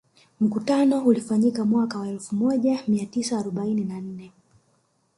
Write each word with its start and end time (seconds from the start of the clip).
Mkutano 0.39 0.99
ulifanyika 1.05 1.65
mwaka 1.65 1.99
wa 1.99 2.07
elfu 2.07 2.35
moja 2.35 2.83
mia 2.87 3.05
tisa 3.05 3.37
arobaini 3.39 3.83
na 3.83 4.01
nne 4.01 4.31